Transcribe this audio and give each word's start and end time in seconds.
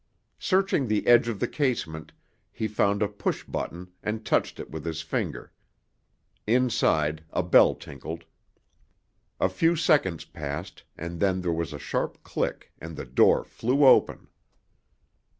Searching 0.39 0.87
the 0.87 1.05
edge 1.05 1.27
of 1.27 1.39
the 1.39 1.47
casement, 1.47 2.11
he 2.51 2.67
found 2.67 3.03
a 3.03 3.07
push 3.07 3.43
button 3.43 3.91
and 4.01 4.25
touched 4.25 4.59
it 4.59 4.71
with 4.71 4.83
his 4.83 5.03
finger. 5.03 5.51
Inside, 6.47 7.23
a 7.29 7.43
bell 7.43 7.75
tinkled. 7.75 8.25
A 9.39 9.47
few 9.47 9.75
seconds 9.75 10.25
passed, 10.25 10.81
and 10.97 11.19
then 11.19 11.41
there 11.41 11.53
was 11.53 11.71
a 11.71 11.77
sharp 11.77 12.23
click 12.23 12.71
and 12.79 12.95
the 12.97 13.05
door 13.05 13.43
flew 13.43 13.85
open. 13.85 14.27